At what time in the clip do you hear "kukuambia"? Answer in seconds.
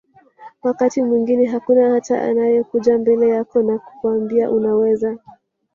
3.79-4.51